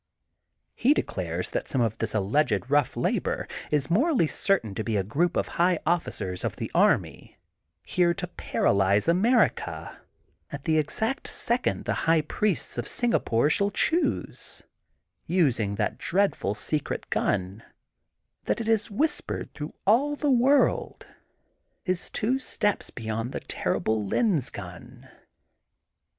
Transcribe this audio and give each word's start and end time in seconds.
He 0.73 0.95
declares 0.95 1.51
that 1.51 1.67
some 1.67 1.79
of 1.79 1.99
this 1.99 2.15
alleged 2.15 2.71
rough 2.71 2.97
labor 2.97 3.47
is 3.69 3.91
morally 3.91 4.25
certain 4.25 4.73
to 4.73 4.83
be 4.83 4.97
a 4.97 5.03
group 5.03 5.37
of 5.37 5.47
high 5.61 5.77
officers 5.85 6.43
of 6.43 6.55
the 6.55 6.71
army, 6.73 7.37
here 7.83 8.11
to 8.15 8.25
paralyze 8.25 9.07
America 9.07 9.99
at 10.51 10.63
the 10.63 10.79
exact 10.79 11.27
second 11.27 11.85
the 11.85 11.93
high 12.09 12.21
priests 12.21 12.79
of 12.79 12.85
Singa 12.87 13.23
pore 13.23 13.51
shall 13.51 13.69
choose, 13.69 14.63
using 15.27 15.75
that 15.75 15.99
dreadful 15.99 16.55
secret 16.55 17.07
gun, 17.11 17.61
that 18.45 18.59
it 18.59 18.67
is 18.67 18.89
whispered 18.89 19.53
through 19.53 19.75
all 19.85 20.15
the 20.15 20.31
world, 20.31 21.05
is 21.85 22.09
two 22.09 22.39
steps 22.39 22.89
beyond 22.89 23.33
the 23.33 23.39
terrible 23.39 24.03
lens 24.03 24.49
gun. 24.49 25.07